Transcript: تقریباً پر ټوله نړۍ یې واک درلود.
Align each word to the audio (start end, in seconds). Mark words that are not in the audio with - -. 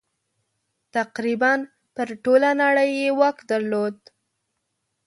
تقریباً 0.95 1.51
پر 1.95 2.07
ټوله 2.23 2.49
نړۍ 2.61 2.89
یې 3.01 3.09
واک 3.19 3.37
درلود. 3.51 3.97